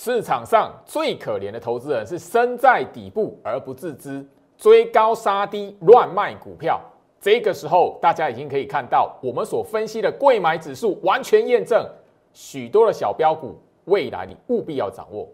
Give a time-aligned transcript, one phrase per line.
[0.00, 4.24] 市场上最可怜的投资人是身在底部而不自知，
[4.56, 6.80] 追高杀低、乱卖股票。
[7.20, 11.84] 这个时候，大家已经可以看到，我们所分析的贵买指数完全验证，
[12.32, 15.28] 许多的小标股，未来你务必要掌握。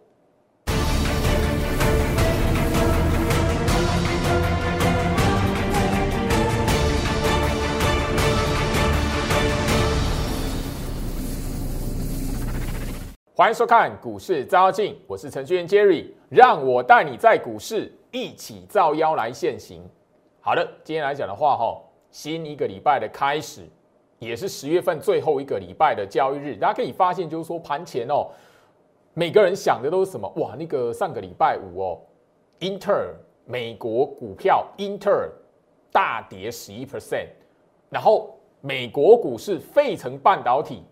[13.36, 19.82] 欢迎收看股市招妖镜，我是程序员 Jerry，让我带你在股市一起造妖来现行。
[20.40, 23.68] 好的，今天来讲的话，哈，新一个礼拜的开始，
[24.20, 28.28] 也是十月份最后一个礼拜的交易日，大家可以发现，就是说盘前哦，
[29.14, 30.32] 每个人想的都是什么？
[30.36, 31.98] 哇，那个上个礼拜五哦，
[32.60, 33.16] 英特尔
[33.46, 35.28] 美国股票英特尔
[35.90, 37.26] 大跌十一 percent，
[37.90, 40.84] 然后美国股市费城半导体。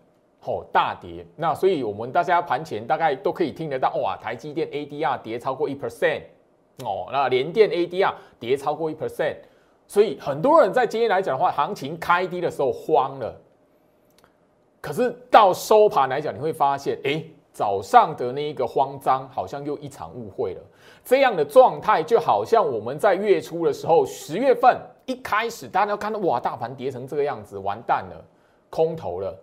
[0.45, 6.23] 哦，大跌，那所以我们大家盘前大概都可以听得到，哇，台积电 ADR 跌超过一 percent，
[6.83, 9.37] 哦，那联电 ADR 跌超过一 percent，
[9.87, 13.33] 所以很多人在今天来讲的话，行情开低的时候慌了，
[14.81, 20.61] 可是到收盘来讲，你会发现，哎，早上的那一个慌张好像又一场误会了，
[21.05, 28.25] 这样的状态就好像我们在月初的时候，十月份一开始大家都看到，哇，大盘跌成这个样子，完蛋了，
[28.69, 29.33] 空头了。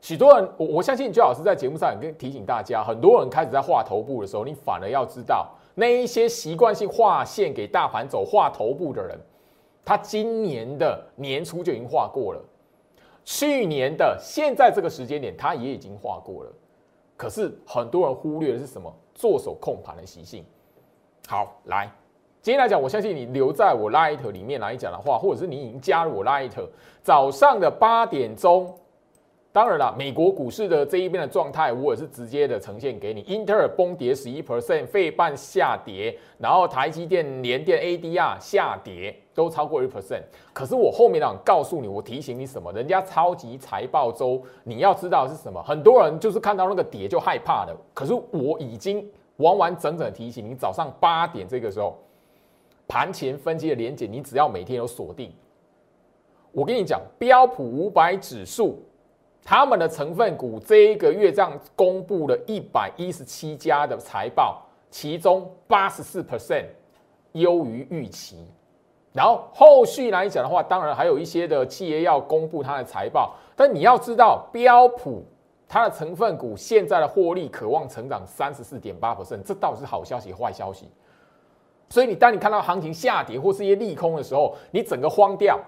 [0.00, 9.18] 许多人，我我相信周老师在节目上也跟提醒大家，很多人开始在画头部的时候，你反而要知道，那一些习惯性画线给大盘走、画头部的人，
[9.84, 12.40] 他今年的年初就已经画过了，
[13.24, 16.52] 去年的现在这个时间点，他也已经画过了。
[17.16, 18.90] 可是很多人忽略的是什么？
[19.14, 20.44] 做手控盘的习性。
[21.26, 21.90] 好，来，
[22.40, 26.52] 今天来讲，我相信你留在我 Light 里面来讲的话，或者是你已经加入我 Light，
[27.02, 28.72] 早上的八点钟。
[29.50, 33.22] 当然了，美国股市的这一边的状态，我也是直接的呈现给你。
[33.22, 40.22] 英特尔崩跌十一 percent，费半下跌，然后台积电、联电 ADR 下跌，都超过一 percent。
[40.52, 42.70] 可是我后面呢，告诉你，我提醒你什么？
[42.72, 45.60] 人家超级财报周，你要知道是什么？
[45.62, 47.74] 很多人就是看到那个跌就害怕的。
[47.94, 49.04] 可是我已经
[49.38, 51.96] 完完整整提醒你，早上八点这个时候，
[52.86, 55.32] 盘前分析的连结，你只要每天有锁定。
[56.52, 58.78] 我跟你讲，标普五百指数。
[59.50, 66.66] 他们的成分股这一个月这样公布了一百一十七家的财报，其中八十四 percent
[67.32, 68.46] 优于预期。
[69.10, 75.24] 然后后续来讲的话，当然还有一些的企业要公布它的财报，但你要知道，标普
[75.66, 80.90] 它的成分股现在的获利渴望成长三十四点八 percent，这到底是好消息坏消息？
[81.88, 85.58] 所以你当你看到行情下跌或是一些利空的时候，你整个慌掉。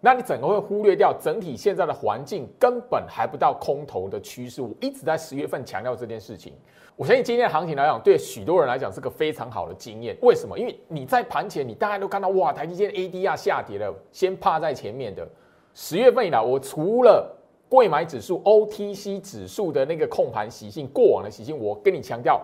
[0.00, 4.62] 那你整个会忽略掉整体现在的环境根本还不到空头的趋势。
[4.62, 6.52] 我一直在十月份强调这件事情。
[6.94, 10.16] 我相信今天的行情来讲，对许多人来讲是个非常好的经验。
[10.22, 10.58] 为什么？
[10.58, 15.28] 因为你在盘前，你大家都看到哇，台积电 ADR 下跌了，先趴在前面的。
[15.74, 17.36] 十月份以来，我除了
[17.68, 22.40] 贵买指数 OTC 指数的那个控盘习性，过往的习性，我跟你强调，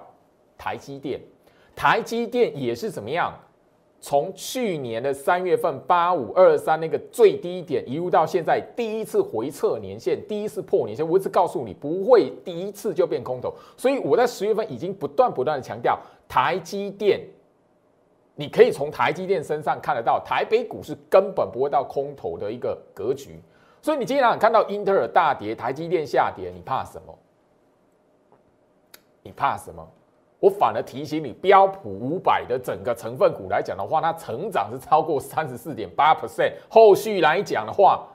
[0.56, 1.21] 台积电，
[1.75, 3.32] 台积电也是怎么样？
[4.06, 15.98] 从去年的三月份八五二三那个最低点一路到现在第一次回测年线，第一次破年线，我一直告诉你不会第一次就变空头，所以我在十月份已经不断不断的强调
[16.28, 17.19] 台积电，
[18.34, 23.41] 你可以从台积电身上看得到台北股市根本不会到空头的一个格局，
[23.81, 27.19] 所以你经常看到英特尔大跌，台积电下跌，你怕什么？
[29.22, 29.88] 你怕什么？
[30.44, 36.53] 我反而提醒你，标普五百的整个成分股来讲的话，它成长是超过三十四点八 percent。
[36.69, 38.06] 后续来讲的话，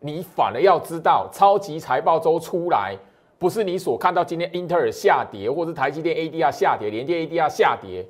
[0.00, 2.96] 你反而要知道，超级财报周出来，
[3.38, 8.04] 不是你所看到今天英特尔下跌，或是台积电 ADR 下跌，联电 ADR 下跌，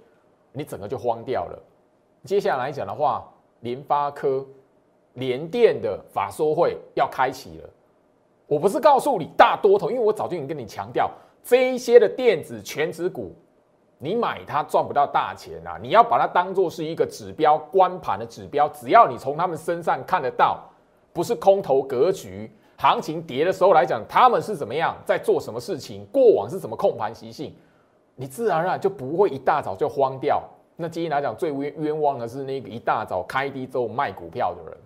[0.53, 1.63] 你整个就慌掉了。
[2.25, 3.31] 接下来讲的话，
[3.61, 4.47] 联发科、
[5.13, 7.69] 联电的法说会要开启了。
[8.47, 11.11] 我不是告诉你大多头，因为我早就已经跟你强调，
[11.45, 13.31] 这一些的电子全指股。
[13.99, 15.77] 你买它赚不到大钱啊！
[15.83, 18.69] 你要把它当做是一个指标，关盘的指标。
[18.69, 20.63] 只要你从他们身上看得到，
[21.13, 27.53] 不是空头格局，行情跌的时候来讲，他们是怎么样在做什么事情，过往是什么控盘习性，
[28.15, 30.41] 你自然而然就不会一大早就慌掉。
[30.77, 34.79] 那今天来讲，最冤冤枉的是那个一大早开低之后卖股票的人。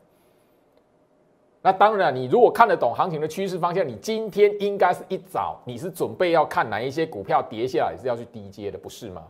[1.64, 9.22] 那当然，你如果看得懂行情的趋势方向，你今天应该是一早，你是准备要看哪一些股票跌下来是要去低接的，不是吗？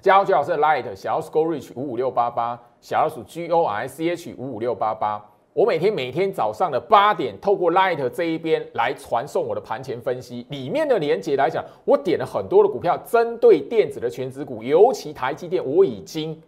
[0.00, 16.40] 加入老师的 Light 小老鼠 Go Reach 五五六八八，小老鼠 G O R C H 五五六八八，我每天每天早上的八点，透过 Light 这一边来传送我的盘前分析，里面的连接来讲，我点了很多的股票，针对电子的全职股，尤其台积电，我已经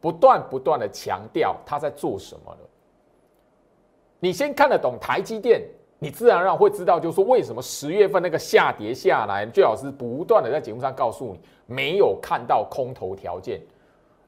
[0.00, 2.58] 不断不断的强调它在做什么了。
[4.24, 5.60] 你先看得懂台积电，
[5.98, 13.60] 你自然而然会知道，就是说为什么十月份那个下跌下来，最好是不断的在节目上告诉你，没有看到空头条件。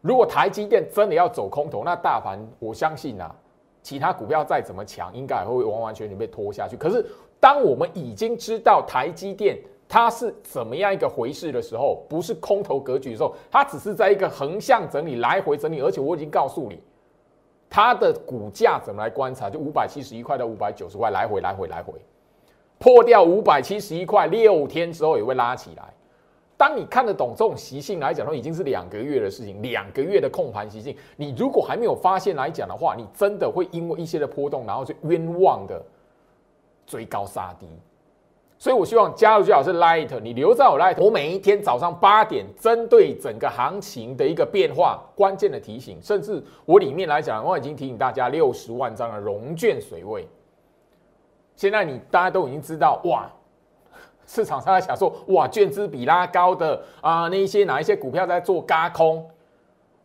[0.02, 3.34] 如果台积电真的要走空头，那大盘我相信啊。
[3.82, 6.76] 其他股票再怎么强，应该也会完完全全被拖下去。
[6.76, 7.06] 可是，
[7.40, 9.56] 当我们已经知道台积电
[9.88, 15.81] 它是怎么样一个回事的时候，不是空头格局的时候，它只是在一个横向整理、来回整理。
[15.81, 16.82] 而且我已经告诉你，
[17.68, 21.94] 它的股价怎么来观察，就五百七十一块到五百九十块，来回、来回、来回，
[22.78, 25.92] 破掉五百七十一块，六天之后也会拉起来。
[26.56, 30.96] 当你看得懂这种习性来讲，说已经是两个月的事情，两个月的控盘习性。
[31.16, 35.84] 你如果还没有发现来讲的话，你真的会因为一些的波动，然后就冤枉的
[36.86, 37.68] 追高杀低。
[38.58, 50.26] 所以我希望加入最好是 Light，你留在我 Light，我每一天早上八点，针对整个行情的一个变化，关键的提醒，甚至我里面来讲，我已经提醒大家六十万张的融券水位。
[51.55, 53.31] 现在你大家都已经知道，哇！
[54.26, 59.25] 市场上在想说，哇，券资比拉高的啊，那一些哪一些股票在做嘎空？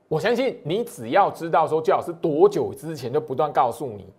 [0.07, 4.13] 我相信你只要知道说，最好是多久之前就不断告诉你，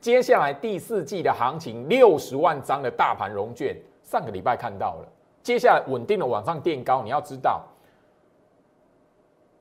[0.00, 5.08] 接下来第四季的行情六十万张的大盘融券，上个礼拜看到了，
[5.42, 7.02] 接下来稳定的往上垫高。
[7.02, 7.62] 你要知道，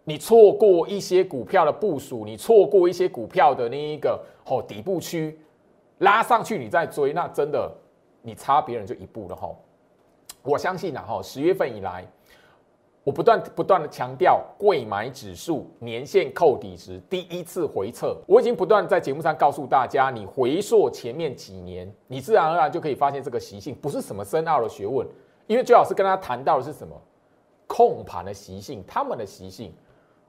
[0.03, 5.37] 你错过一些股票的部署，你错过一些股票的那一个哦底部区
[5.97, 7.71] 拉上去，你再追，那真的。
[8.21, 9.49] 你差别人就一步了哈，
[10.43, 12.05] 我相信呐哈，十月份以来，
[13.03, 25.07] 我不断不断的强调，贵买指数年线扣底值第一次回撤，我已经不断在节目上告诉大家，你回溯前面几年，你自然而然就可以发现这个习性不是什么深奥的学问，
[25.47, 26.95] 因为最好是跟他谈到的是什么？
[27.65, 29.73] 控盘的习性，他们的习性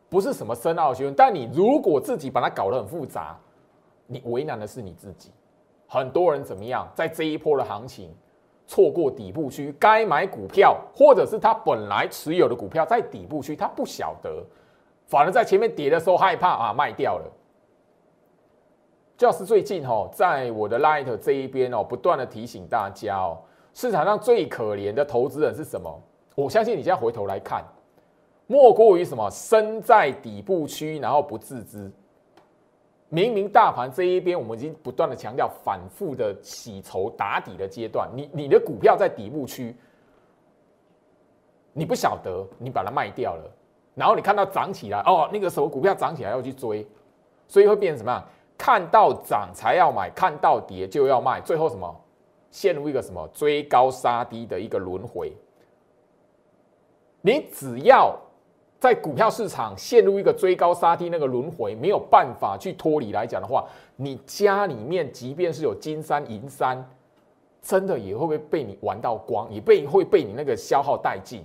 [0.08, 3.38] 不是什么深奥的学问，但你如果自己把它搞得很复杂，
[4.06, 5.30] 你为难的是你自己。
[5.86, 8.14] 很多人怎么样，在这一波的行情
[8.70, 14.46] 错过底部区，该买股票，或者是他本来持有的股票在底部区，他不晓得，
[15.08, 17.24] 反而在前面跌的时候害怕啊，卖掉了。
[19.16, 23.38] 教师最近哦，在我的 Light 这一边哦，不断的提醒大家哦，
[23.74, 26.00] 市场上最可怜的投资人是什么？
[26.36, 27.64] 我相信你现在回头来看，
[28.46, 29.28] 莫过于什么？
[29.32, 31.90] 身在底部区，然后不自知。
[33.12, 39.74] 明明大盘这一边，我们已经不断的强调反复的洗筹打底的阶段，你你的股票在底部区，
[41.72, 43.50] 你不晓得，你把它卖掉了，
[43.96, 46.86] 然后你看到涨起来，哦，那个什么股票涨起来要去追，
[47.48, 48.24] 所以会变成什么样？
[48.56, 52.00] 看到涨才要买，看到跌就要卖，最后什么？
[52.52, 55.32] 陷入一个什么追高杀低的一个轮回。
[57.22, 58.16] 你只要。
[58.80, 66.82] 在股票市场陷入一个追高杀低那个轮回，没有办法去脱离来讲的话，你家里面即便是有金山银山，
[67.60, 71.44] 真的也会不会被你玩到光，也被会被你那个消耗殆尽。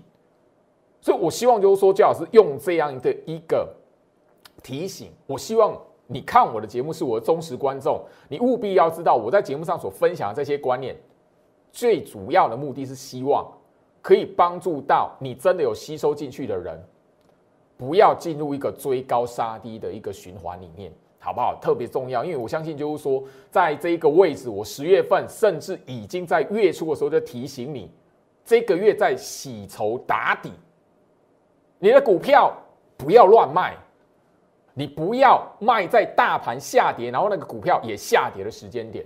[1.02, 3.68] 所以我希望就是说，姜老师用这样的一个
[4.64, 5.78] 提醒，我希望
[6.08, 10.96] 你看我的节目是我的忠实观众，你务必要知道我在节目上所分享的这些观念，
[11.74, 13.46] 最主要的目的是希望
[14.02, 16.82] 可以帮助到你真的有吸收进去的人。
[17.78, 21.58] 不要进入一个追高杀低的一个循环里面，好不好？
[21.62, 27.92] 特别重要，因为我相信就是说，在这一个位置，我十月份甚至已经在月初的时候就提醒你，
[28.46, 30.52] 这个月在洗筹打底，
[31.80, 32.56] 你的股票
[32.96, 33.76] 不要乱卖，
[34.74, 39.06] 你不要卖在大盘下跌，然后那个股票也下跌的时间点。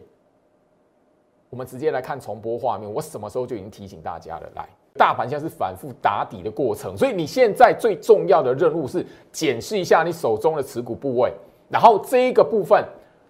[1.50, 4.70] 我们直接来看重播画面，我什么时候就已经提醒大家了，来。
[4.98, 11.32] 大盘现在是反复打底的过程，所以你现在最重要的任务是检视一下你手中的持股部位，
[11.70, 12.84] 然后这一个部分，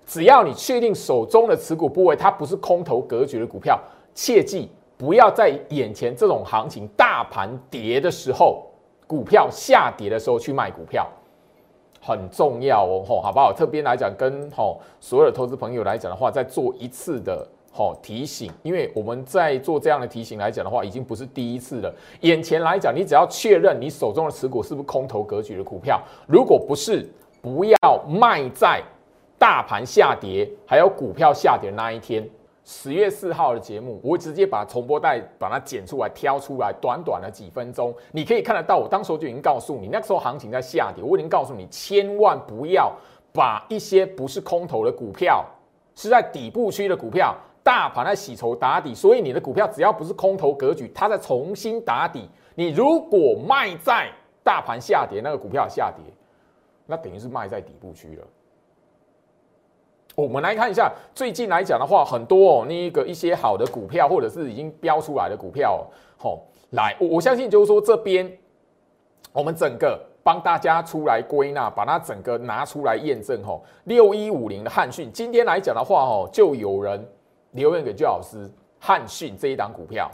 [0.06, 3.80] 只要你确定手中的持股部位它不是空头格局的股票，
[4.16, 8.64] 切记不要在眼前这种行情大盘跌的时候，
[9.06, 11.08] 股票下跌的时候去卖股票，
[12.02, 13.54] 很重要哦，吼，好不好？
[13.54, 17.48] 特别来讲，跟吼所有的投资朋友来讲的话，再做一次的。
[17.80, 21.96] 好提醒，因为我们在做这样的提醒来讲的话，已经不是第一次了。
[22.20, 27.10] 眼前来讲，你只要确认你手中的持股是不是空头格局的股票，如果不是，
[27.42, 28.84] 不要卖在
[29.38, 32.28] 大盘下跌还有股票下跌那一天。
[32.66, 38.76] 十月四号的节目，我会直接把重播带把它剪出来挑出来，短短的几分钟，你可以看得到。
[38.76, 42.94] 我当时就已经告诉你，那个时候行情在下跌，我已经告诉你，千万不要。
[43.32, 45.46] 把一些不是空头的股票，
[45.94, 52.28] 是在底部区的股票，大盘在洗筹打底，所以你的股票只要不是空头格局，它在重新打底。
[52.56, 54.10] 你如果卖在
[54.44, 56.04] 大盘下跌，那个股票下跌，
[56.86, 58.24] 那等于是卖在底部区了。
[60.16, 65.86] 我们来看一下，最近来讲的话，很多哦，那个一些好的股票，或者是已经标出来的股票，
[66.18, 68.30] 吼，来，我我相信就是说这边，
[69.32, 77.08] 我们整个帮大家出来归纳，把它整个拿出来验证，吼，六一五零的汉讯，今天来讲的话，吼，就有人
[77.52, 80.10] 留言给朱老师，汉讯这一档股票，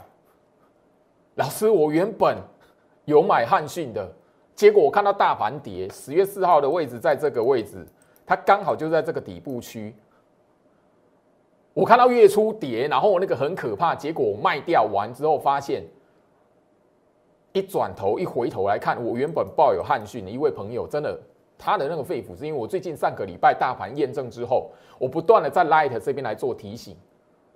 [1.34, 2.38] 老师，我原本
[3.04, 4.10] 有买汉讯的，
[4.54, 7.86] 结果我看到大盘跌，十月四号的位置在这个位置。
[8.28, 9.94] 它刚好就在这个底部区，
[11.72, 15.84] 我看到月初跌，然后我那个很可怕，结果我卖掉完之后，发现
[17.52, 21.16] 一转头一回头来看，我原本抱有汉讯的一位朋友，真的
[21.56, 26.96] 他的那个肺腑，是因为我最近上个礼拜大盘验证之后，我不断的在 Light 这边来做提醒，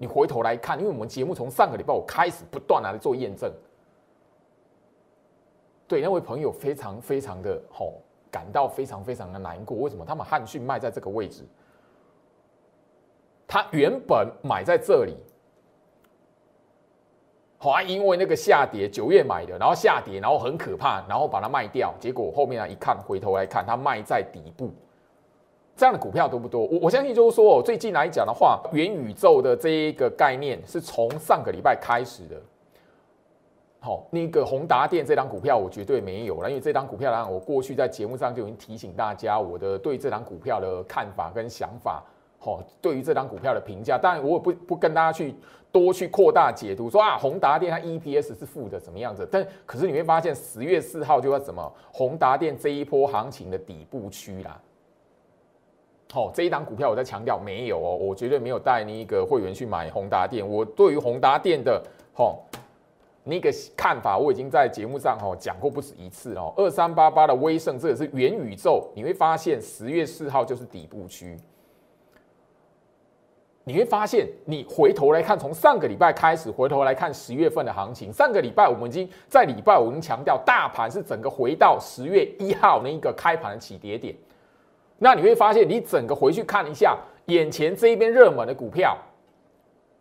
[0.00, 3.52] 你回头来看，因为我们节目从上个礼拜我开始不断来做验证，
[5.86, 8.00] 对那位朋友非常非常的吼。
[8.32, 10.04] 感到非常非常的难过，为什么？
[10.04, 11.44] 他们汉讯卖在这个位置，
[13.44, 15.16] 他原本买在这里，
[17.58, 24.70] 好，因为那个下跌，九月买的，然后下跌，然后很可怕，然后把它卖掉，结果后面啊一看，回头来看，它卖在底部，
[25.80, 26.66] 这样的股票多不多？
[26.66, 32.36] 我我相信就是说，最近来讲的话，元宇宙的这一个概念是从上个礼拜开始的。
[33.78, 42.04] 好，那个宏达电这张股票我绝对没有了，因为这张股票呢，我过去在节目上就已经提醒大家我的对这张股票的看法跟想法。
[42.38, 45.34] 好，对于这张股票的评价，当然我也不不跟大家去
[45.72, 49.26] 多去扩大解读，说啊宏达电它 EPS 是负的怎么样子？
[49.32, 54.60] 但可是你会发现十月四号就要什么宏达电这一波行情的底部区啦。
[56.12, 60.46] 好，这一档股票我在强调没有哦，我绝对没有带那个会员去买宏达电。
[60.46, 62.44] 我对于宏达电的好。
[63.22, 66.54] 那个看法我已经在节目上哈讲过不止一次哦。
[66.56, 71.36] 二三八八的威盛，这也是元宇宙，你会发现十月四号就是底部区。
[73.62, 78.10] 你会发现，你回头来看，从上个礼拜开始，回头来看十月份的行情。
[78.10, 84.16] 上个礼拜我们已经在礼拜五已经强调，大盘是整个回到十月一号那一个开盘的起跌点。
[85.02, 86.94] 那你会发现，你整个回去看一下，
[87.26, 88.94] 眼前这一边热门的股票，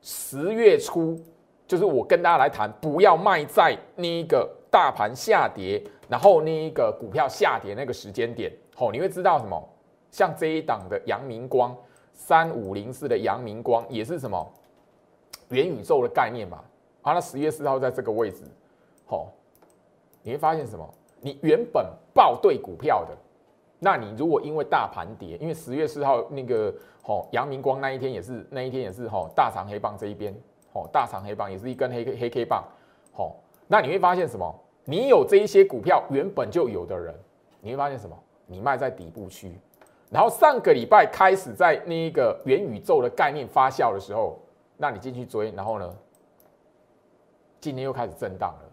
[0.02, 1.18] 十月初。
[1.66, 8.52] 就是我跟大家来谈，不要卖在那一个大盘下跌，然后那一个股票下跌那个时间点。
[8.78, 9.70] 哦，你会知道什么？
[10.10, 11.78] 像这一档的阳明光，
[12.12, 14.52] 三五零四的阳明光也是什么
[15.50, 16.66] 元宇宙的概念吧？
[17.04, 18.44] 啊，那十月四号在这个位置，
[19.06, 19.32] 好，
[20.24, 20.94] 你会发现什么？
[21.22, 23.16] 你原本报对股票的，
[23.80, 26.74] 那你如果因为大盘跌，因为十月四号那个
[27.06, 30.34] 哦阳明光那一天也是那一天也是哈大长黑棒这一边。
[30.72, 32.64] 哦，大长黑棒也是一根黑黑 K 棒，
[33.16, 33.34] 哦，
[33.66, 34.54] 那你会发现什么？
[34.86, 37.12] 你有这一些股票原本就有的人，
[37.60, 38.16] 你会发现什么？
[38.46, 39.52] 你卖在底部区，
[40.12, 44.38] 然后上个礼拜开始在那一个元宇宙的概念发酵的时候，
[44.78, 45.96] 那你进去追，然后呢，
[47.60, 48.69] 今天又开始震荡了。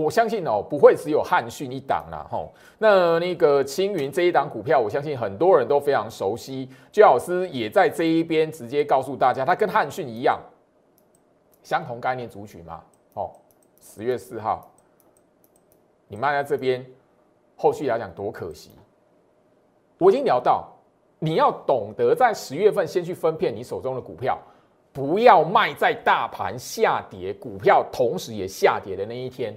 [0.00, 2.54] 我相信哦，不会只有汉讯一档啦，吼。
[2.78, 6.70] 那那个青云这一档股票，我相信很多人都非常熟悉。
[6.92, 10.40] 居老师也在这一边直接告诉大家，它跟汉讯一样，
[11.64, 12.80] 相同概念族群嘛。
[13.14, 13.32] 哦，
[13.80, 14.70] 十月四号，
[16.06, 16.86] 你卖在这边，
[17.56, 18.70] 后续来讲多可惜。
[19.98, 20.68] 我已经聊到，
[21.18, 24.38] 你要懂得在十月份先去分辨你手中的股票，
[24.92, 29.52] 不要卖在大盘下跌，股票同时也下跌的那一天。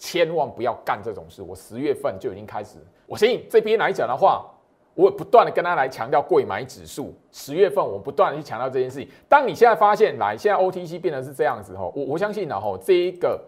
[0.00, 1.42] 千万不要干这种事！
[1.42, 4.46] 我十月份就已经开始，我相信这边来讲的话，
[4.94, 7.14] 我不断的跟他来强调贵买指数。
[7.30, 9.06] 十月份我不断的去强调这件事情。
[9.28, 13.38] 当你现在发现，来现在 OTC 变成是这样子吼，我我相信呢吼，这一个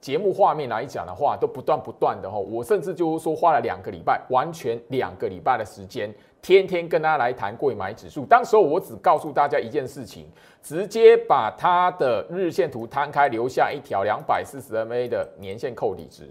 [0.00, 6.10] 节目画面来讲的话，都不断不断的吼，我甚至就是说花了两个礼拜，完全两个礼拜的时间。
[6.42, 10.26] 天天跟大家来谈贵买指数，当时候我只告诉大家一件事情，
[10.60, 16.28] 直接把它的日线图摊开，留下一条两百四十 MA 的年线扣底值。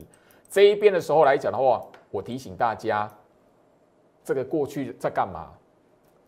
[0.49, 3.09] 这一边的时候来讲的话，我提醒大家，
[4.21, 5.47] 这个过去在干嘛？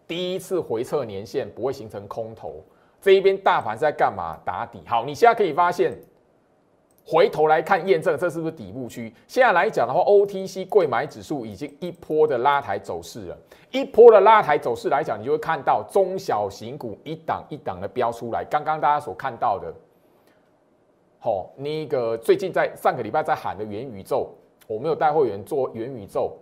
[0.08, 2.64] 第一次回撤年线不会形成空头，
[3.02, 4.38] 这一边大盘在干嘛？
[4.46, 4.82] 打底。
[4.88, 5.94] 好，你现在可以发现。
[7.06, 9.14] 回头来看验证，这是不是底部区？
[9.28, 13.38] 现在来讲的话，OTC 贵买指数已经一波的拉抬走势了。
[13.72, 18.46] 一波的拉抬走势来讲，你就会看到中小型股一档一档的标出来。
[18.46, 19.74] 刚刚大家所看到的，
[21.20, 24.30] 好，那个最近在上个礼拜在喊的元宇宙，
[24.68, 26.38] 我没有带会员做元宇宙，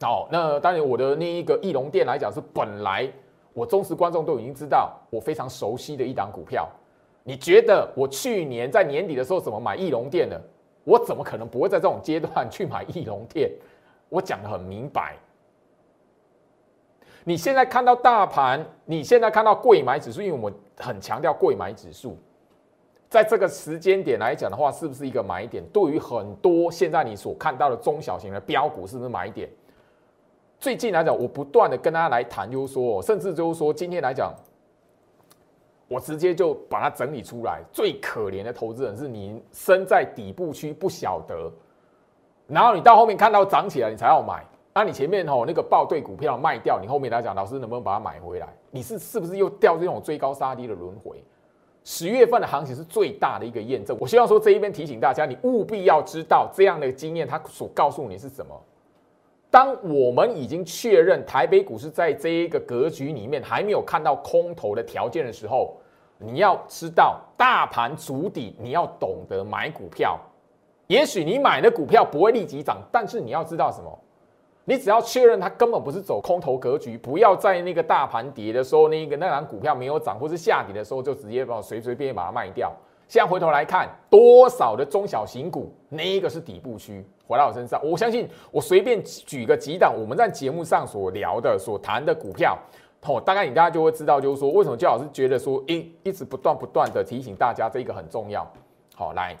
[0.00, 3.10] 好，那当然我的那一个翼龙店来讲是本来
[3.54, 6.68] 我忠实观众都已经知道我非常熟悉的一档股票。
[7.28, 10.40] 你觉得我去年在年底的时候怎么买翼龙店的？
[10.82, 13.52] 我怎么可能不会在这种阶段去买翼龙店？
[14.08, 15.14] 我讲的很明白。
[17.24, 22.16] 你现在看到大盘，你现在看到贵买指数，因为我们很强调贵买指数，
[23.10, 25.62] 在这个时间点来讲的话，是不是一个买点？
[25.70, 29.46] 对于很多现在你所看到的中小型的标股，是不是买点？
[30.58, 34.32] 最近来讲，我不断的跟大家来谈，就是说，甚至就是说，今天来讲，
[35.88, 37.62] 我直接就把它整理出来。
[37.72, 41.50] 最可怜的投资人是你身在底部区不晓得，
[42.46, 44.44] 然后你到后面看到涨起来，你才要买。
[44.74, 48.46] 那你前面吼那个报对股票卖掉，你后面来讲，老师能不能把它买回来？
[48.70, 51.20] 你是是不是又掉这种追高杀低的轮回？
[51.82, 53.96] 十月份的行情是最大的一个验证。
[53.98, 58.54] 我希望说这一边提醒大家，你务必要知道这样的经验，它所告诉你是什么。
[59.50, 65.76] 当我们已经确认台北股市在这一个格局里面还没有看到空头的条件的时候，
[66.18, 70.18] 你要知道大盘足底，你要懂得买股票。
[70.86, 73.98] 也许你买的股票不会立即涨，但是你要知道什么？
[74.64, 82.70] 你只要确认它根本不是走空头格局，不要在那个大盘跌的时候，那个那档股票没有涨，或是下跌的时候，就直接把随随便便把它卖掉。
[83.08, 92.56] 现在回头来看，多少的中小型股，那一个是底部区，回到我身上，我相信我随便举个几档，我们在节目上所聊的、所谈的股票，
[93.06, 98.46] 哦，大概你大家就会知道，就是说为什么焦老师觉得说，一一直不断不断的提醒大家，这个很重要。
[98.94, 99.34] 好，来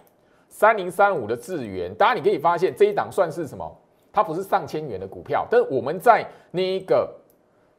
[0.48, 3.70] 三零三五的智源，大家你可以发现这一档算是什么？
[4.10, 7.14] 它不是上千元的股票，但我们在那一个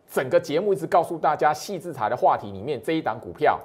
[0.08, 3.60] 整个节目一直告诉大家细制裁的话题里面，这一档股票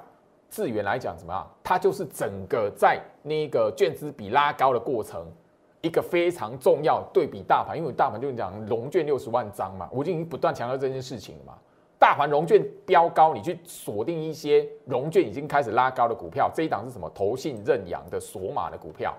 [0.55, 1.45] 智源来讲怎么样？
[1.61, 5.27] 它就是整个在那个券资比拉高的过程，
[5.81, 11.55] 一个非常重要对比大盘，因为大盘就是讲融券六十万张嘛，我已经不断强调这件事情了嘛。
[11.99, 17.11] 大盘融券飙高，你去锁定一些融券已经开始拉高的股票，这一档是什么？
[17.13, 19.13] 投信认养的锁码的股票。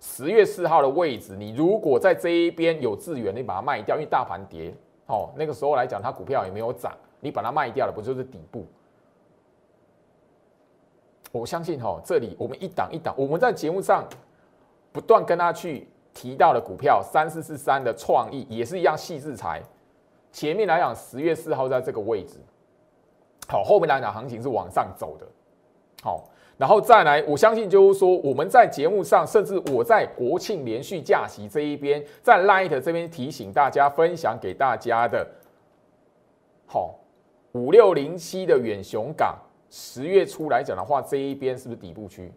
[0.00, 4.74] 十月四号的位置，你如果在这一边有资源，你把它卖掉，因为大盘跌，
[5.06, 8.66] 哦，那个时候来讲，它股票也没有涨，你把它卖掉了，不就是底部？
[11.40, 14.06] 我相信哈，这里我们一档一档，我们在节目上
[14.92, 19.60] 不断跟他去提到的股票，三四四三的创意也是一样细制裁。
[20.30, 22.38] 前面来讲，十月四号在这个位置，
[23.48, 25.26] 好，后面来讲行情是往上走的，
[26.02, 26.24] 好。
[26.56, 35.26] 然后再来，我相信就是说，我们在节目上，甚至我在国庆连续假期这一边，在 Light 这边提醒大家，分享给大家的，
[36.64, 36.94] 好，
[37.54, 39.36] 五六零七的远雄港，
[39.76, 42.30] 十月初来讲的话，这一边是不是底部区？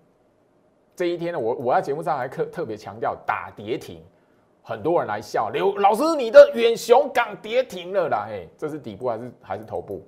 [0.95, 4.02] 这一天呢，我我在节目上还特特别强调打跌停，
[4.63, 10.02] 很多人来笑刘老师，你的远雄港跌停了啦，嘿，这是底部还是还是头部？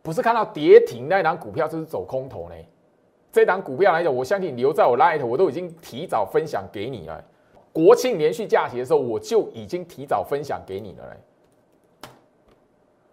[0.00, 2.54] 不是看到跌停那档股票就是走空头呢？
[3.30, 7.22] 这档股票来讲，我相信留在我 Light，我都已经提早分享给你了。
[7.70, 11.16] 国庆连续假期的时候，我就已经提早分享给你了嘞。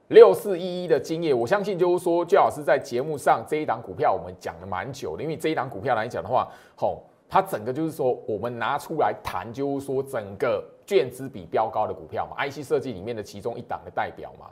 [0.09, 5.23] 六四一一的经验，我相信就是说，最老师在节目上这一档股票，我们讲了蛮久的。
[5.23, 14.45] 因为这一档股票来讲的话，吼，它整个就是说，我们拿出来谈，就是说整个卷资比标高的股票嘛，IC 设计里面的其中一档的代表嘛。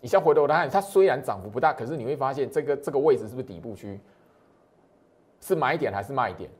[0.00, 4.00] 你像回头来看，它虽然涨幅不大，可是你会发现这个这个位置是不是底部区？
[5.40, 6.50] 是买点还是卖点？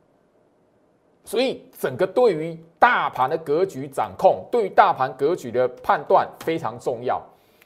[1.25, 7.21] 所以整个对于大盘的格局掌控，对于大盘格局的判断非常重要。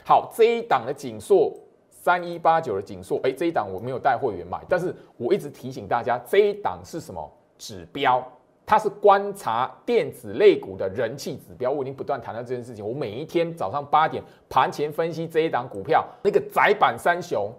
[0.07, 1.51] 好，这一档的锦硕
[1.89, 8.23] 三一八九的锦硕，哎，这一档我没有带会员买，但是我一直提醒大家，这一档是什么指标？
[8.67, 11.71] 它是观察电子类股的人气指标。
[11.71, 17.51] 我已经不断谈到这件事情，我每一天早上八点盘前分析这一档股票，那个窄板三雄，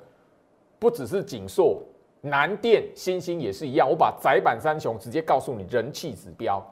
[0.78, 1.82] 不只是锦硕。
[2.20, 6.64] 南电、星星也是一样，我把窄板三雄直接告诉你人气指标。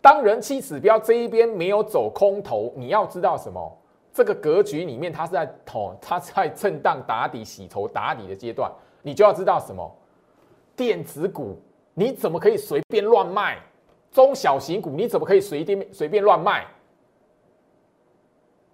[0.00, 3.78] 当人气指标这一边没有走空头，你要知道什么？
[4.18, 8.68] 这个格局里面它是在头，它在震荡打底、洗头打底的阶段，
[9.00, 9.88] 你就要知道什么？
[10.74, 11.56] 电子股
[11.94, 13.58] 你怎么可以随便乱卖？
[14.10, 16.66] 中小型股你怎么可以随便随便乱卖？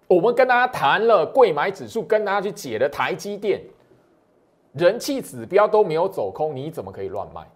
[0.06, 3.60] 我们跟大家谈了贵买指数，跟大家去解了台积电。
[4.72, 7.46] 人气指标都没有走空，你怎么可以乱卖？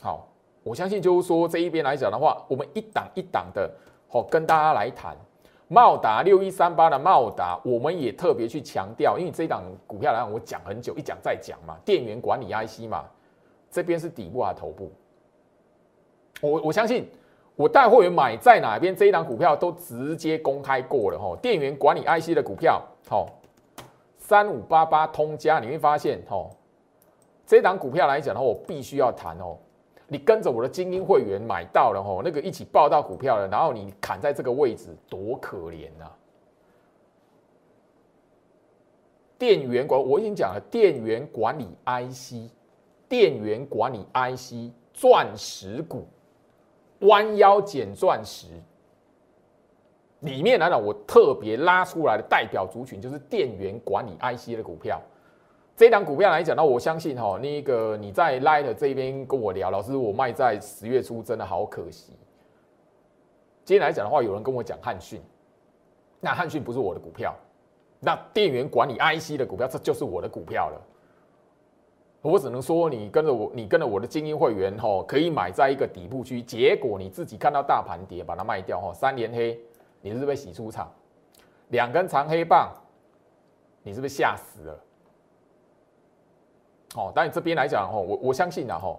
[0.00, 0.26] 好，
[0.62, 3.70] 我相信就是说这一边来讲的话，我们一档一档的，
[4.08, 5.14] 好跟大家来谈。
[5.72, 13.06] 茂达六一三八的茂达，我们也特别去强调，因为这一档股票来讲，我讲很久，一讲再讲嘛，电源管理 IC 嘛，
[13.70, 14.92] 这边是底部还是头部？
[16.42, 17.08] 我我相信
[17.56, 21.34] 我带会员买在哪边这一档股票都直接公开过了哈。
[21.40, 23.26] 电源管理 IC 的股票，好，
[24.18, 26.50] 三五八八通家，你会发现哦，
[27.46, 29.56] 这档股票来讲的话，我必须要谈哦。
[30.12, 36.04] 你跟着我的精英会员买到了吼，那个一起报到股票了，然后你砍在这个位置，多可怜呐！
[39.38, 42.52] 电源管我已经讲了，电源管理 IC，
[43.08, 46.06] 电源管理 IC，钻石股，
[47.00, 48.48] 弯腰捡钻石，
[50.20, 55.00] 里面来讲，我特别拉出来的代表族群就是电源管理 IC 的股票。
[55.74, 62.12] 这档股票来讲呢，我相信哈，那个你在 Light 这边跟我聊，老师我卖在十月初，真的好可惜。
[63.64, 65.20] 今天来讲的话，有人跟我讲汉讯，
[66.20, 67.34] 那汉讯不是我的股票，
[68.00, 70.80] 那电源管理 IC 的股票，这就是我的股票了。
[72.20, 79.58] 我只能说，你跟着我，你跟着我的精英会员哈，可以买在一个底部区，结果你自己看到大盘跌，把它卖掉哈，三连黑，
[80.02, 80.92] 你是被洗出场，
[81.70, 82.72] 两根长黑棒，
[83.82, 84.80] 你是不是吓死了？
[86.94, 88.94] 哦，但这边来讲哦，我我相信啊，哈，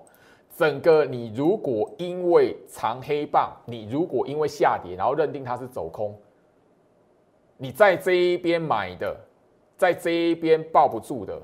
[0.57, 6.17] 整个你如果因为长黑棒，你如果因为下跌，然后认定它是走空，
[7.57, 9.15] 你在这一边买的，
[9.77, 11.39] 在这一边抱不住的，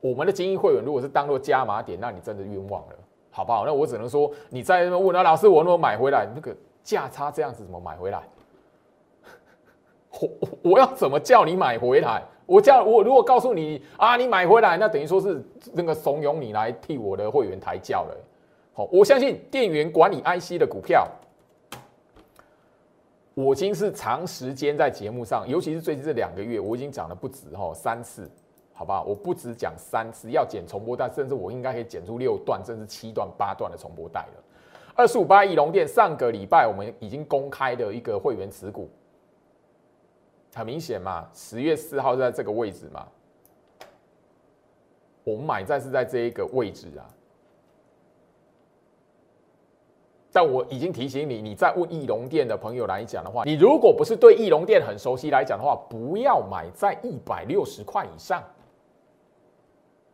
[0.00, 2.96] 我们的精英会员如果是当做加码点，那你真的冤枉了，
[3.30, 3.64] 好不好？
[3.64, 6.26] 那我只能说，你在那边问那，老师，我怎么买回来？
[6.34, 8.22] 那个价差这样子怎么买回来？
[10.20, 12.22] 我我要怎么叫你买回来？
[12.46, 18.16] 我叫我如果告诉你啊，你买回来，那等于说是那个怂恿你来替我的会员抬轿了。
[18.74, 21.06] 好，我相信电源管理 IC 的股票，
[23.34, 28.30] 我已经是长时间在节目上，尤其是最近这两个月，我已经讲了不止哈三次，
[28.72, 29.02] 好吧？
[29.02, 34.42] 我不止讲三次，要剪重播带，甚至我应该可以剪出六段，甚至七段、八段的重播带了。
[34.94, 38.90] 二十五八亿龙店上个礼拜我们已经公开的一个会员持股。
[40.54, 43.06] 很明显嘛，十月四号在这个位置嘛，
[45.24, 47.08] 我们买在是在这一个位置啊。
[50.30, 58.42] 但我已经提醒你，你在问翼龙店的朋友来讲的话，你如果不是对翼龙店很熟悉来讲的话，不要买在一百六十块以上。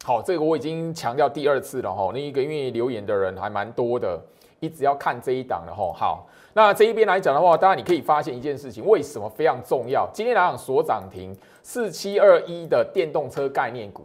[0.04, 2.10] 好，这个我已经强调第二次了哈。
[2.12, 4.20] 那一个因为留言的人还蛮多的。
[4.60, 10.08] 一直要看这一档的吼，好，那这一边来讲的话，当然你可以发现一件事情，为什么非常重要？
[10.12, 14.04] 今天来讲所涨停四七二一的电动车概念股，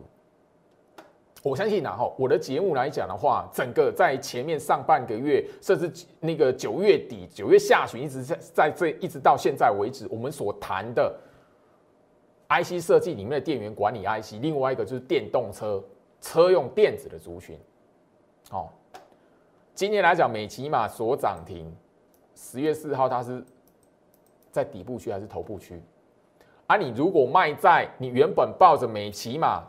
[1.42, 11.12] 我相信然后我的节目来讲的话，整个在前面上半个月，甚至那个九月底、九月下旬，一直在在这一直到现在为止，我们所谈的
[12.50, 15.84] IC 设计里面的电源管理 IC，另外一个就是电动车
[16.22, 17.58] 车用电子的族群，
[18.52, 18.70] 哦。
[19.76, 21.66] 今天来讲，美骑马所涨停，
[22.36, 23.44] 十月四号它是
[24.52, 25.82] 在底部区还是头部区？
[26.68, 29.64] 而你如果卖在你原本抱着美骑马，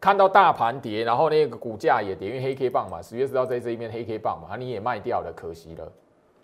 [0.00, 5.92] 看到大盘跌，然后那个股价也跌，因为黑 K 棒嘛，十月四号在这一边黑 K 棒嘛，啊你也卖掉了，可惜了。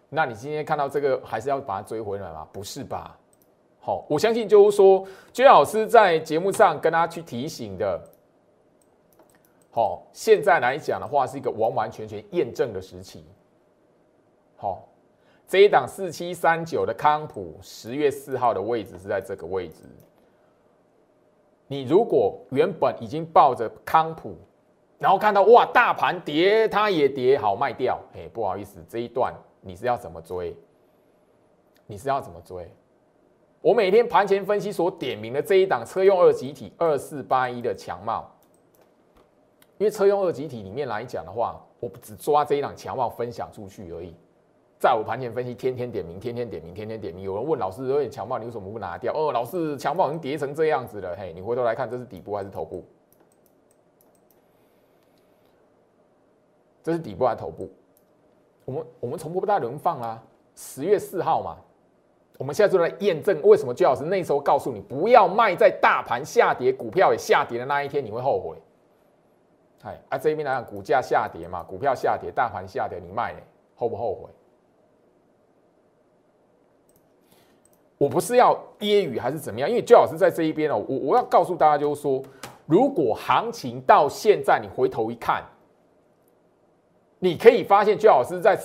[0.09, 2.45] 那你今天看到这个，还是要把它追回来吗？
[2.53, 3.17] 不是吧？
[3.79, 8.01] 好，我相信就是说，娟老师在节目上跟大家去提醒的。
[9.71, 13.25] 好，现在来讲的话，是一个完完全全验证的时期。
[14.57, 14.89] 好，
[15.47, 19.85] 这一档四七三九的康普，十月四号的位置是在这个位置。
[21.67, 24.35] 你如果原本已经抱着康普，
[24.99, 28.01] 然后看到哇大盘跌，它也跌，好卖掉。
[28.15, 30.57] 哎，不好意思，这一段你是要怎么追？
[31.87, 32.69] 你是要怎么追？
[33.61, 38.29] 我每天盘前分析所点名的这一档车用二级体二四八一的强貌。
[39.79, 44.15] 因为车用二级体里面来讲的话，我只抓这一档强茂分享出去而已。
[44.79, 47.25] 在我盘前分析，天天点名，天天点名，天天点名。
[47.25, 51.17] 有人问老师：“有点强暴，你为什么不拿掉？”哦，老师，强暴已经跌成这样子了。
[51.17, 52.85] 嘿，你回头来看，这是底部还是头部？
[56.83, 57.71] 这是底部还是头部？
[58.65, 60.23] 我们我们重播不带轮放啦。
[60.55, 61.57] 十月四号嘛，
[62.39, 68.57] 我们现在就来验证为什么姜老师那时候告诉你不要卖在大盘下跌、股票也下跌的那一天，你会后悔。
[69.83, 73.41] 哎，啊这边来讲，股价下跌嘛，股票下跌，大盘下跌，你卖呢，
[73.77, 74.29] 后不后悔？
[77.97, 82.23] 我不是要揶揄还是怎么样，因为最好是在这一边哦，我我要告诉大家就是说，
[82.67, 85.45] 如果行情到现在，你回头一看，
[87.19, 88.59] 你可以发现最好是在。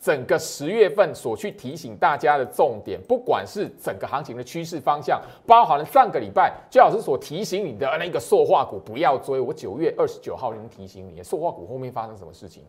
[0.00, 9.40] 整个十月份所去提醒大家的重点，不管是整个行情的趋势方向，包含了上个礼拜最老师所提醒你的那个塑化股不要追。
[9.40, 12.62] 我九月二十九号已经提醒你，塑化股后面发生什么事情？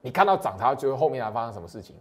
[0.00, 1.94] 你看到涨它，最后后面还发生什么事情？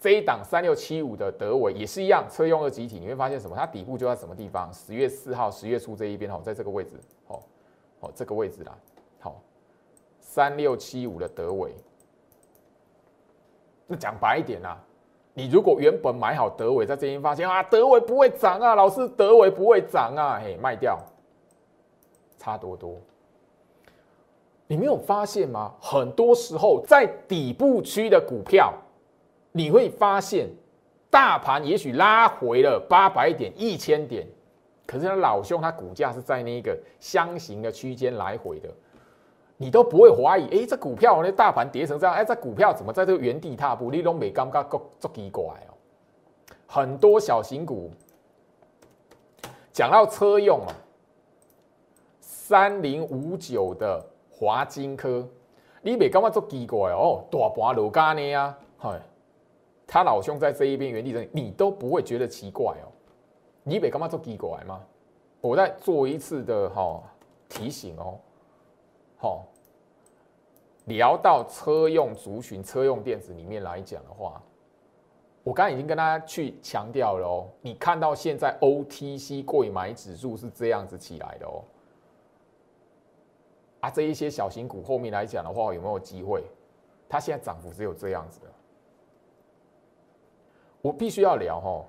[0.00, 3.56] 这一档三六七五的德伟也是一样，车用的集体，你会发现什么？
[3.56, 4.72] 它底部就在什么地方？
[4.72, 6.92] 十月四号、十月初这一边哦，在这个位置
[7.26, 7.42] 哦，
[7.98, 8.78] 哦这个位置啦。
[9.18, 9.42] 好，
[10.20, 11.74] 三六七五的德伟，
[13.88, 14.78] 那讲白一点啊，
[15.34, 20.96] 你如果原本买好德伟，在这边发现啊，德伟不会涨啊，老师德伟不会涨啊，嘿，卖掉，
[22.36, 23.00] 差多多。
[24.66, 25.74] 你没有发现吗？
[25.80, 28.72] 很多时候在底部区的股票。
[29.50, 30.46] 你会发现，
[31.10, 34.24] 大盘也许拉回了八百点、一千点，
[34.86, 38.68] 可是他老兄他股价是在那个箱型的区间来回的，
[39.60, 43.90] 你都不会怀疑，哎，这股票那大盘跌成这样，哎，这股票怎么在这个原地踏步？
[43.90, 45.74] 你都没感觉够足奇怪哦。
[46.66, 47.90] 很多小型股，
[49.72, 50.72] 讲到车用啊，
[52.20, 55.28] 三零五九的华金科，
[55.82, 57.24] 你没感觉足奇怪哦？
[57.28, 59.00] 大盘落价呢啊，嗨。
[59.90, 62.92] 他老兄在这一边原地震，你都不会觉得奇怪哦。
[63.64, 64.80] 你没干嘛做低过来吗？
[65.40, 67.02] 我再做一次的哈
[67.48, 68.18] 提醒哦。
[69.18, 69.44] 好，
[70.84, 74.40] 聊到车用族群、车用电子里面来讲的话，
[75.42, 77.50] 我刚刚已经跟大家去强调了哦。
[77.60, 81.64] 你看到现在 OTC 贵买指数是这样子起来的哦。
[83.80, 86.44] 啊，这一些小型股后面来讲的话，有没有机会？
[87.08, 88.46] 它现在涨幅只有这样子的。
[90.80, 91.84] 我必须要聊哈，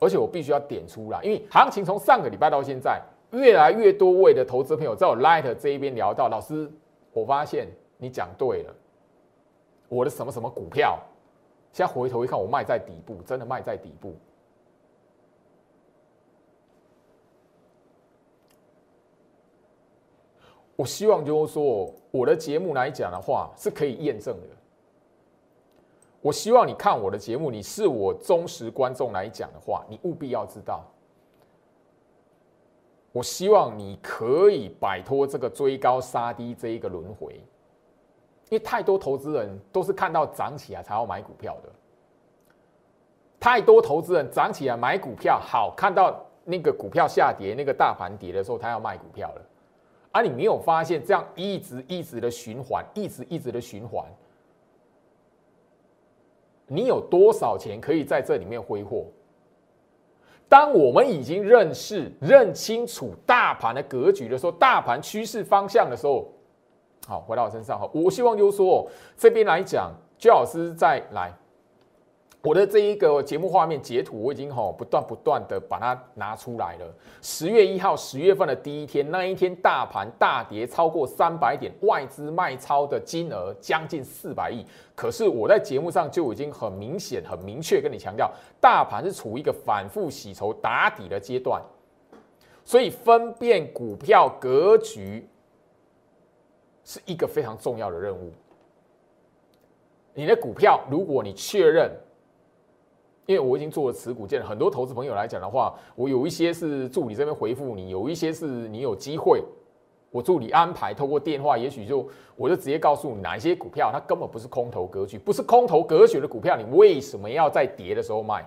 [0.00, 3.00] 而且我必须要点出来，因为行情从上个礼拜到现在，
[3.32, 6.70] 越来越多位的投资朋友在我 Light 这一边聊到，老师，
[7.12, 8.74] 我发现你讲对了，
[9.88, 10.98] 我的什么什么股票，
[11.72, 14.14] 现在回头一看，我卖在底部，真的卖在底部。
[20.76, 24.46] 我希望就是说，我的节目来讲的话，是可以验证的。
[26.22, 30.84] 我希望你看我的节目，你是我忠实观众来讲的话，你务必要知道。
[33.12, 37.34] 我希望你可以摆脱这个追高杀低这一个轮回，
[38.48, 41.68] 因为太多投资人都是看到涨起来才要买股票的。
[43.40, 49.42] 太多投资人涨起来买股票，好看到那个股票下跌，那个大盘跌的时候，他要卖股票了。
[50.12, 54.04] 而你没有发现这样一直一直的循环，一直一直的循环。
[56.66, 59.06] 你有多少钱可以在这里面挥霍？
[60.50, 66.28] 当我们已经认识、认清楚大盘的格局的时候，大盘趋势方向的时候，
[67.06, 71.32] 好，回到我身上哈，我希望就是说，这边来讲，焦老师再来。
[72.42, 76.94] 我的这一个节目画面截图，我已经哈不断不断的把它拿出来了。
[77.20, 84.64] 十月一号，十月份的第一天，那一天大盘大跌超过三百点，外资卖超的金额将近四百亿。
[84.94, 91.62] 可是我在节目上就已经很明显、很明确跟你强调，大盘是处于一个反复洗筹打底的阶段，
[92.64, 95.28] 所以分辨股票格局
[96.84, 98.32] 是一个非常重要的任务。
[100.14, 101.90] 你的股票，如果你确认。
[103.30, 109.40] 因为我已经做了持股件，很多投资朋友来讲的话，我有一些是助理这边回复你，有一些是你有机会，
[110.10, 118.44] 我助理安排透过电话，也许就我就直接告诉你哪一些股票它根本不是空头格局，不是空头格局的股票，你为什么要在跌的时候卖？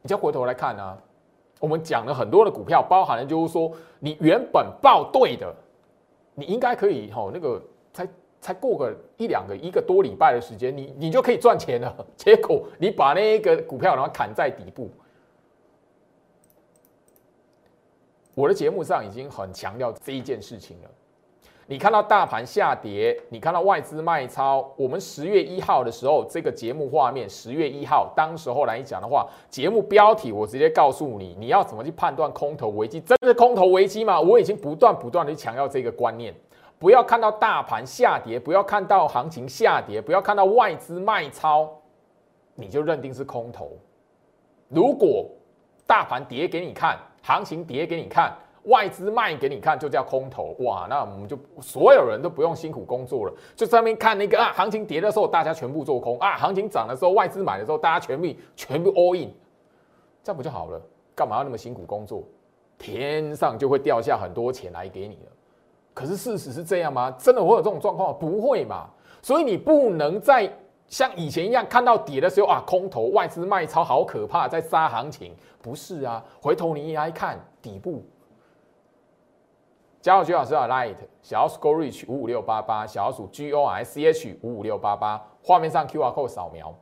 [0.00, 0.96] 你再回头来看呢，
[1.58, 5.52] 我们讲了很多的股票，包含了就是说你原本报对的，
[6.36, 7.60] 你应该可以吼那个
[8.46, 8.56] 才。
[8.60, 11.94] 过个一两个一个多礼拜的时间，你你就可以赚钱了。
[12.16, 14.90] 结果你把那个股票然后砍在底部。
[18.34, 20.90] 我的节目上已经很强调这一件事情了。
[21.68, 24.72] 你看到大盘下跌，你看到外资卖超。
[24.76, 33.00] 我们十月一号的时候，这个节目画面，十月一号当时候来讲的话，节目标题我直接告诉你，你要怎么去判断空头危机？
[33.00, 34.20] 真的空头危机吗？
[34.20, 36.34] 我已经不断不断的强调这个观念。
[36.78, 41.70] 不要看到大盘下跌，不要看到行情下跌，不要看到外资卖超，
[42.54, 43.78] 你就认定是空头。
[44.68, 45.26] 如果
[45.86, 50.54] 大盘跌给你看，行情跌给你看，外资卖给你看，就叫空头。
[50.58, 59.32] 哇，那我们就所有人都不用辛苦工作了，就上面看那个啊，行情跌的时候大家全部做空啊，行情涨的时候外资买的时候大家全部全部 all in，
[60.22, 60.80] 这样不就好了？
[61.14, 62.22] 干嘛要那么辛苦工作？
[62.76, 65.32] 天上就会掉下很多钱来给你了。
[65.96, 67.10] 可是事实是这样吗？
[67.12, 68.14] 真的会有这种状况？
[68.18, 68.86] 不会嘛！
[69.22, 70.46] 所以你不能再
[70.88, 75.34] 像以前一样看到跌的时候啊，空头外资卖超好可怕，在杀行情。
[75.62, 78.04] 不是啊，回头你一来看底部，
[80.02, 86.74] 加入徐老师的 Light 小老鼠 Go Reach 五五六八八，小老鼠 G O R C H 五五六八八，画面上 QR code 扫描，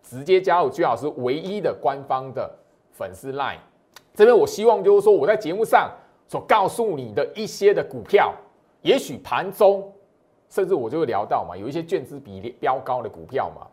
[0.00, 2.48] 直接加入徐老师唯一的官方的
[2.92, 3.58] 粉丝 Line。
[4.14, 5.90] 这边我希望就是说我在节目上
[6.28, 8.32] 所告诉你的一些的股票，
[8.82, 9.92] 也许盘中
[10.48, 13.66] 甚至我就会聊到嘛，有一些券资比标高的股票嘛，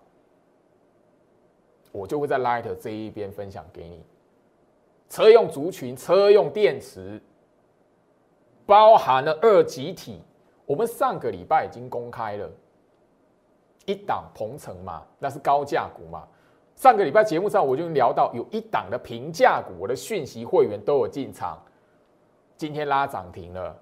[1.91, 4.04] 我就会在 Light 这一边分享给你。
[5.10, 7.22] 车用族群、车用电池，
[8.65, 10.22] 包含了二极体。
[10.65, 12.52] 我们上个礼拜已经公开了
[13.86, 16.28] 一档鹏程嘛，那是高价股嘛。
[16.76, 21.58] 上个礼拜节目上我就聊到有一档的平价股，我的讯息会员都有进场，
[22.58, 23.76] 今天拉涨停了，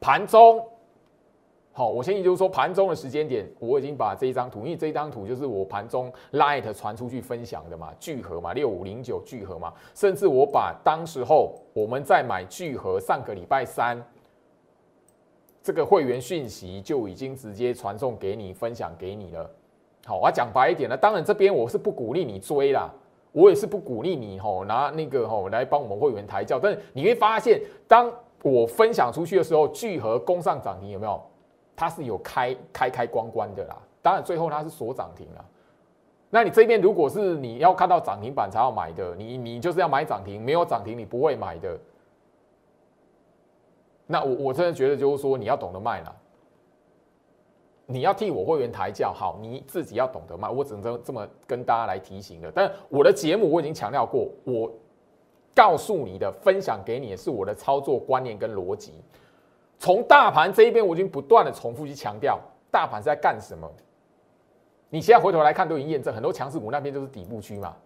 [0.00, 0.64] 盘中。
[1.72, 14.04] 好，我先就是说盘中的时间点，我已经把这一张图，因为这一张图就是我盘中 light 传出去分享的嘛，聚合嘛，六五零九聚合嘛，甚至我把当时候我们在买聚合上个礼拜三
[15.62, 19.48] 这个会员讯息就已经直接传送给你，分享给你了。
[20.04, 22.90] 好，我要讲白一点了，当然这边我是不鼓励你追啦，
[23.30, 31.20] 我也是不鼓励你吼拿那个吼来帮我们会员抬轿，但是你会发现，当我分享出去的时候，聚合攻上涨停有没有？
[31.76, 35.44] 它是有开开开关关的啦，当然最后它是锁涨停了。
[36.28, 41.78] 那你这边如果是你要看到涨停板才要买的，你你就是要买涨停，没有涨停你不会买的。
[44.06, 46.16] 那我我真的觉得就是说你要懂得卖了，
[47.86, 52.52] 你要替我会员抬轿，好，你自己要懂得卖，我只能这这么跟大家来提醒的。
[52.52, 54.70] 但我的节目我已经强调过，我
[55.60, 58.94] 告诉你的分享给你的是我的操作观念跟逻辑。
[59.78, 63.70] 从大盘这一边，我已经不断的重复去强调，大盘是在干什么？
[64.88, 67.76] 你现在回头来看，都已经验证，很多强势股那边就是底部区嘛。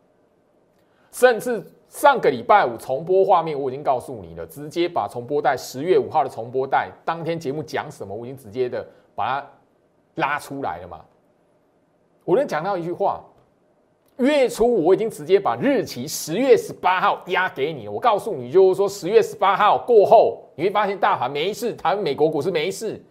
[1.11, 9.47] 甚至上个礼拜五重播画面，我已经告诉你了，直接把重播带十月五号的重播带，当天节目讲什么，我已经直接的把它
[10.15, 11.05] 拉出来了嘛。
[12.25, 13.21] 我能讲到一句话。
[14.19, 23.03] 月初我已经直接把日期十月十八号压给你，我告诉你就是说十月十八号过后，你会发现大盘没事，台湾美国股市没事，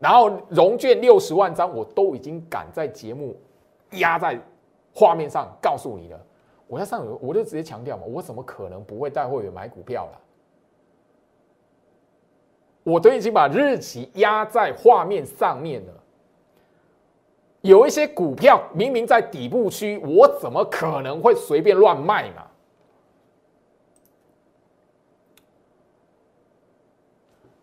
[0.00, 3.36] 然后融券六十万张我都已经赶在节目
[3.92, 4.40] 压在
[4.92, 6.20] 画面上告诉你了。
[6.66, 10.20] 我在上我就直接强调嘛，我怎么可能不会带会员买股票了？
[12.82, 15.92] 我都已经把日期压在画面上面了。
[17.66, 22.46] 有一些股票明明在底部区，我怎么可能会随便乱卖嘛？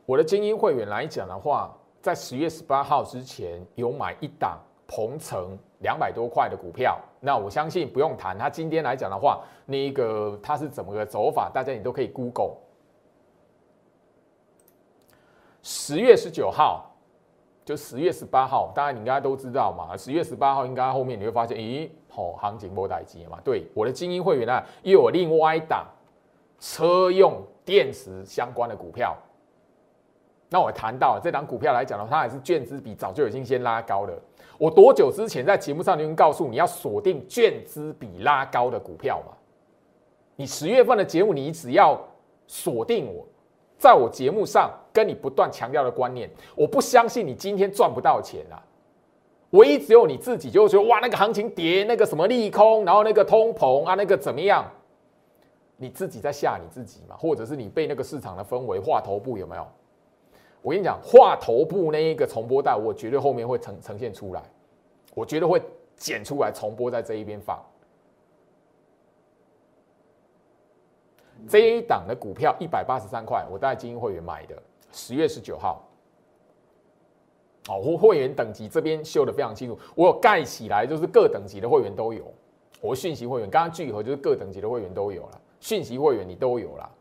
[0.05, 12.57] 我的精英会员来讲的话，在十月十八号之前有买一档鹏程两百多块的股票，那我相信不用谈，它今天来讲的话，那一个它是怎么个走法，大家你都可以 Google。
[15.61, 16.89] 十月十九号。
[17.65, 19.95] 就十月十八号，当然你应该都知道嘛。
[19.95, 23.39] 十月十八号应该后面你会发现，咦，好，行情波待机嘛。
[23.43, 25.85] 对，我的精英会员呢，又有另外一档
[26.59, 29.15] 车用电池相关的股票。
[30.49, 34.13] 那我谈到这档股票来讲的话，它还是券资比早就已经先拉高了。
[34.57, 39.33] 我多久之前在节目上就已经告诉你要锁定券资比拉高的股票嘛？
[40.35, 41.99] 你十月份的节目，你只要
[42.45, 43.25] 锁定我。
[43.83, 48.55] 在我节目上跟你不断强调的观念，我不相信你今天赚不到钱啊！
[49.49, 54.65] 唯一只有你自己就觉得哇，那个行情跌，那个什么利空，然后那个通膨啊，那个怎么样？
[55.75, 57.17] 你自己在吓你自己嘛？
[57.17, 59.67] 或者是你被那个市场的氛围画头部有没有？
[60.61, 64.41] 我跟你讲，画头部那一个重播带，我绝对后面会呈呈现出来，
[65.13, 65.61] 我绝对会
[65.97, 67.61] 剪出来重播在这一边放。
[71.47, 74.55] 这一档的股票一百八十三块，我带精英会员买的，
[74.91, 75.83] 十月十九号。
[77.69, 82.31] 哦，我会员等级这边秀的非常清楚，我有盖起来，就是各等级的会员都有。
[82.81, 86.91] 我讯息会员刚刚聚合就是各等级的会员都有了，讯息会员你都有了。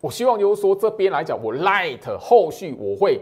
[0.00, 3.20] 我希望就是说这边来讲，我 light 后续我会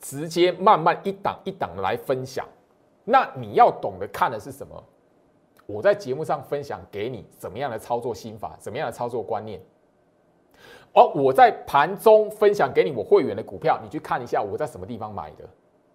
[0.00, 2.44] 直接慢慢一档一档的来分享。
[3.04, 4.84] 那你要懂得看的是什么？
[5.66, 9.60] 我在节目上分享给你怎么样的操作心法，怎么样的操作观念。
[10.92, 15.48] 而我在盘中分享给你我会员的股票，你去看一下我在什么地方买的，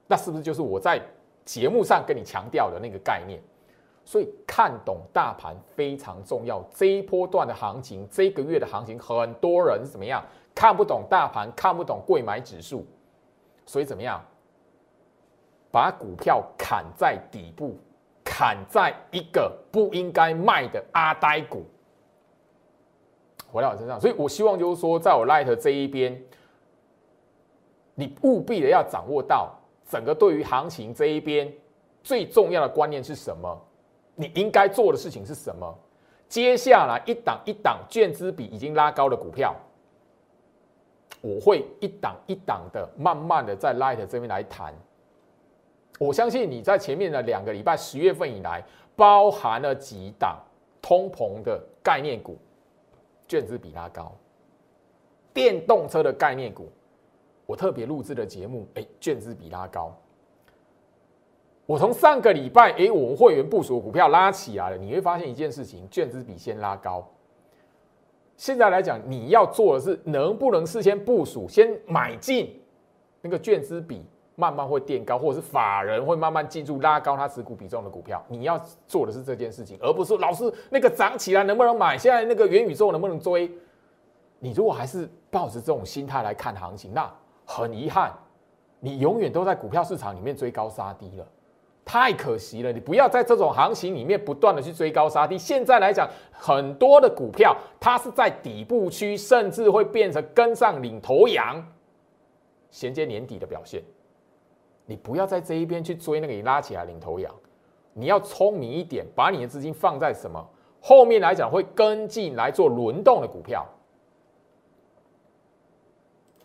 [0.08, 1.02] 那是不是就是我在
[1.46, 3.40] 节目上跟你强调的那个概念？
[4.04, 6.64] 所以看懂大盘非常重要。
[6.74, 10.24] 这一波段的行情，这个月的行情，很多人怎么样
[10.56, 12.86] 看不懂大盘，看不懂贵买指数，
[13.66, 14.24] 所以怎么样
[15.70, 17.78] 把股票砍在底部？
[18.30, 21.66] 砍在一个不应该卖的阿呆股，
[23.50, 26.22] 回到我身上，所以我希望就是说，在我 Light 这一边，
[27.96, 29.58] 你务必的要掌握到
[29.90, 31.52] 整个对于行情这一边
[32.04, 33.60] 最重要的观念是什么，
[34.14, 35.76] 你应该做的事情是什么。
[36.28, 39.56] 接下来一档一档券资比已经拉高的股票，
[41.22, 44.74] 我会一档一档的慢慢的在 Light 这边来谈。
[45.98, 48.64] 我相信你在前面的两个礼拜，十月份以来，
[48.96, 50.38] 包含了几档
[50.82, 52.38] 通膨的概念股，
[53.28, 54.16] 券资比拉高，
[55.34, 56.70] 电动车的概念股，
[57.46, 59.96] 我特别录制的节目，哎，券资比拉高。
[61.66, 67.06] 我从上个礼拜，哎，我们会员部署股票拉起来了，你会发现一件事情，券资比先拉高。
[68.38, 72.62] 现在来讲，你要做的是能不能事先部署，先买进
[73.20, 74.06] 那个券资比
[74.40, 78.24] 慢慢会垫高，或者是法人会慢慢进入拉高它持股比重的股票。
[78.28, 83.52] 你要做的是这件事情，而不是老师那个涨起来能不能买，现在那个元宇宙能不能追？
[84.38, 87.12] 你如果还是抱着这种心态来看行情，那
[87.46, 88.14] 很遗憾，
[88.80, 91.28] 你永远都在股票市场里面追高杀低了。
[91.84, 95.36] 太可惜了，你不要在这种行情里面不断的去追高杀低。
[95.36, 101.66] 现在来讲，很多的股票它是在底部区，甚至会变成跟上领头羊，
[102.70, 103.82] 衔接年底的表现。
[104.88, 107.32] 你不要在这一边去追那个你拉起来领头羊，
[107.94, 110.50] 你要聪明一点，把你的资金放在什么
[110.82, 113.68] 后面来讲会跟进来做轮动的股票。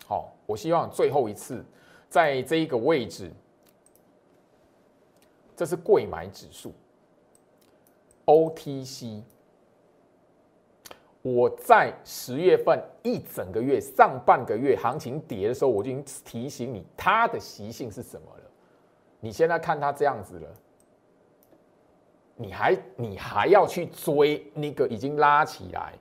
[0.06, 1.64] 好，我希望最后一次
[2.08, 3.32] 在这一个位置。
[5.54, 6.72] 这是贵买指数
[8.26, 9.22] ，OTC。
[11.22, 18.44] 我在十月份一整个月上半个月行情跌的时候，我就已经提醒你它的习性是什么了。
[19.20, 20.48] 你现在看它这样子了，
[22.34, 25.92] 你还你还要去追那个已经拉起来，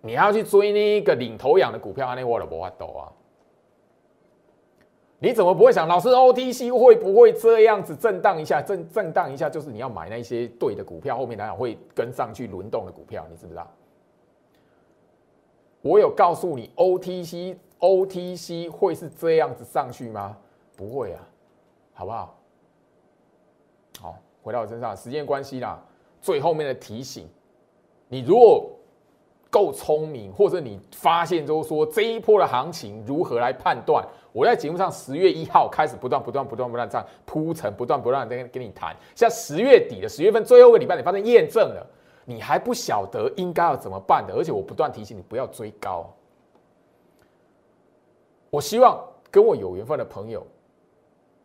[0.00, 3.10] 你要去追那个领头羊的股票，那我都不法抖啊。
[5.24, 8.60] 你怎么不会想，老师 OTC 会不会这样子震荡一下？
[8.60, 13.66] 震震荡一下，就是你要买那些对的股票，后面来讲会跟上去轮动的股票，你知不知道？
[15.80, 20.36] 我有告诉你，OTC OTC 会是这样子上去吗？
[20.76, 21.26] 不会啊，
[21.94, 22.38] 好不好？
[24.00, 25.82] 好，回到我身上，时间关系啦，
[26.20, 27.26] 最后面的提醒，
[28.08, 28.70] 你如果
[29.54, 34.04] 够聪明，或者你发现就是说这一波的行情如何来判断？
[34.32, 38.96] 我在节目上十月一号开始不断不断不断不断这样铺陈，不断不断跟跟你谈。
[39.14, 41.86] 像十月底的十月份最后一个礼拜，你发现验证了，
[42.24, 44.34] 你还不晓得应该要怎么办的。
[44.34, 46.12] 而且我不断提醒你不要追高。
[48.50, 49.00] 我希望
[49.30, 50.44] 跟我有缘分的朋友，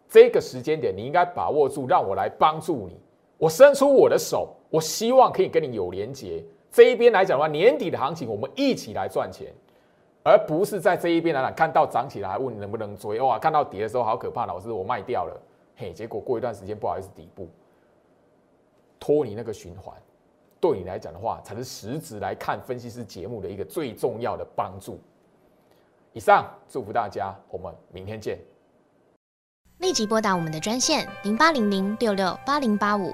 [0.09, 2.99] 这个时间点你应该把握住，让我来帮助你。
[3.37, 6.43] 我伸出我的手，我希望可以跟你有连结。
[6.71, 9.53] 这一边来讲的话，年底的行情我们一起来赚钱。
[10.21, 13.39] 而不是在这一边来讲，看到涨起来问你能不能追哇？
[13.39, 15.41] 看到跌的时候好可怕，老师我卖掉了，
[15.77, 17.47] 嘿，结果过一段时间不好意思底部，
[18.99, 19.95] 脱离那个循环，
[20.59, 24.99] 对你来讲的话，才是实质来看分析师节目的一个最重要的帮助。
[26.11, 28.37] 以上祝福大家，我们明天见。
[29.77, 33.13] 立即拨打我们的专线零八零零六六八零八五。